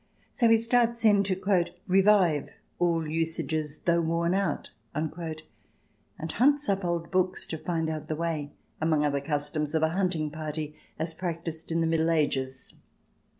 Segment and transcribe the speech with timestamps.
[0.33, 5.11] So he starts in to "revive all usages though worn out," and
[6.27, 8.51] hunts up old books to find out the way
[8.81, 12.73] among other customs of a hunting party as practised in the Middle Ages.